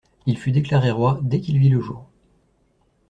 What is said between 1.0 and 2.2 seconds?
dès qu’il vit le jour.